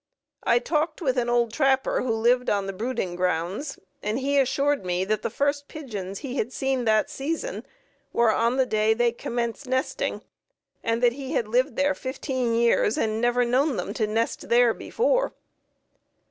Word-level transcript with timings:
I 0.45 0.57
talked 0.57 0.99
with 0.99 1.15
an 1.19 1.29
old 1.29 1.53
trapper 1.53 2.01
who 2.01 2.11
lived 2.13 2.49
on 2.49 2.65
the 2.65 2.73
brooding 2.73 3.15
grounds, 3.15 3.77
and 4.01 4.17
he 4.17 4.39
assured 4.39 4.83
me 4.83 5.05
that 5.05 5.21
the 5.21 5.29
first 5.29 5.67
pigeons 5.67 6.17
he 6.25 6.37
had 6.37 6.51
seen 6.51 6.85
that 6.85 7.07
season 7.11 7.67
were 8.11 8.31
on 8.33 8.57
the 8.57 8.65
day 8.65 8.95
they 8.95 9.11
commenced 9.11 9.67
nesting 9.67 10.23
and 10.83 11.03
that 11.03 11.13
he 11.13 11.33
had 11.33 11.47
lived 11.47 11.75
there 11.75 11.93
fifteen 11.93 12.55
years 12.55 12.97
and 12.97 13.21
never 13.21 13.45
known 13.45 13.77
them 13.77 13.93
to 13.93 14.07
nest 14.07 14.49
there 14.49 14.73
before. 14.73 15.33